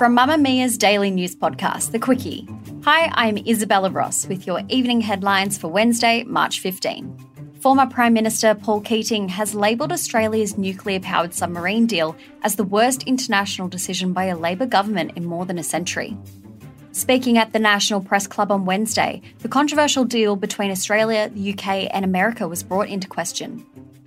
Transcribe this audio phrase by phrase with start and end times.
[0.00, 2.48] From Mamamia's daily news podcast, The Quicky.
[2.84, 7.18] Hi, I'm Isabella Ross with your evening headlines for Wednesday, March 15.
[7.60, 13.02] Former Prime Minister Paul Keating has labelled Australia's nuclear powered submarine deal as the worst
[13.02, 16.16] international decision by a Labor government in more than a century.
[16.92, 21.90] Speaking at the National Press Club on Wednesday, the controversial deal between Australia, the UK,
[21.92, 23.66] and America was brought into question.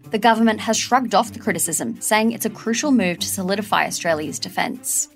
[0.09, 4.39] The government has shrugged off the criticism, saying it's a crucial move to solidify Australia's
[4.39, 5.09] defence.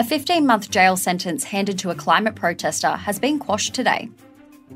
[0.00, 4.08] A 15 month jail sentence handed to a climate protester has been quashed today.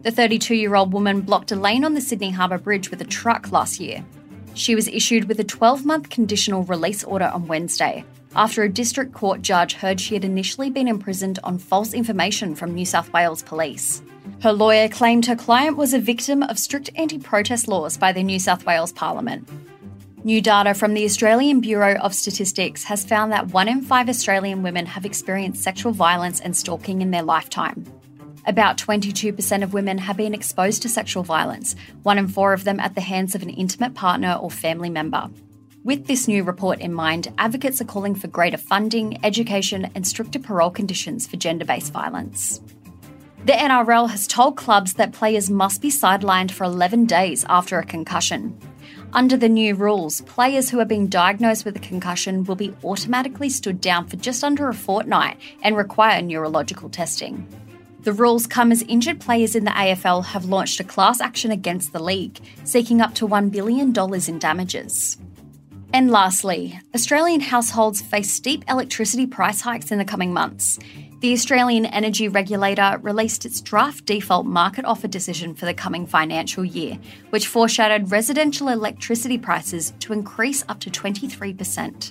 [0.02, 3.04] The 32 year old woman blocked a lane on the Sydney Harbour Bridge with a
[3.04, 4.04] truck last year.
[4.54, 9.12] She was issued with a 12 month conditional release order on Wednesday after a district
[9.12, 13.44] court judge heard she had initially been imprisoned on false information from New South Wales
[13.44, 14.02] police.
[14.42, 18.24] Her lawyer claimed her client was a victim of strict anti protest laws by the
[18.24, 19.48] New South Wales Parliament.
[20.24, 24.62] New data from the Australian Bureau of Statistics has found that one in five Australian
[24.62, 27.84] women have experienced sexual violence and stalking in their lifetime.
[28.46, 32.78] About 22% of women have been exposed to sexual violence, one in four of them
[32.78, 35.28] at the hands of an intimate partner or family member.
[35.82, 40.38] With this new report in mind, advocates are calling for greater funding, education, and stricter
[40.38, 42.60] parole conditions for gender based violence.
[43.44, 47.84] The NRL has told clubs that players must be sidelined for 11 days after a
[47.84, 48.56] concussion.
[49.14, 53.50] Under the new rules, players who are being diagnosed with a concussion will be automatically
[53.50, 57.46] stood down for just under a fortnight and require neurological testing.
[58.04, 61.92] The rules come as injured players in the AFL have launched a class action against
[61.92, 65.18] the league, seeking up to $1 billion in damages.
[65.94, 70.78] And lastly, Australian households face steep electricity price hikes in the coming months.
[71.20, 76.64] The Australian Energy Regulator released its draft default market offer decision for the coming financial
[76.64, 76.98] year,
[77.28, 82.10] which foreshadowed residential electricity prices to increase up to 23%.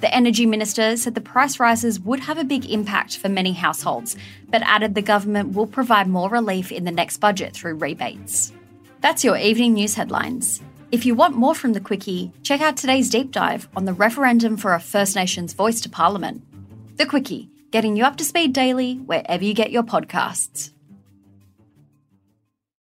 [0.00, 4.16] The Energy Minister said the price rises would have a big impact for many households,
[4.50, 8.52] but added the government will provide more relief in the next budget through rebates.
[9.00, 10.60] That's your evening news headlines.
[10.94, 14.56] If you want more from the Quicky, check out today's deep dive on the referendum
[14.56, 16.44] for a First Nations voice to Parliament.
[16.98, 20.70] The Quicky, getting you up to speed daily wherever you get your podcasts.